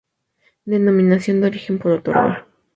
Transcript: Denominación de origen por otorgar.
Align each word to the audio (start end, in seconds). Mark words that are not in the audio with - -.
Denominación 0.65 1.41
de 1.41 1.45
origen 1.49 1.77
por 1.77 1.91
otorgar. 1.91 2.47